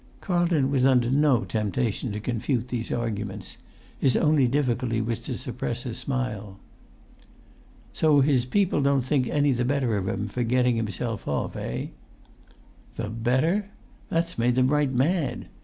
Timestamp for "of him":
9.97-10.27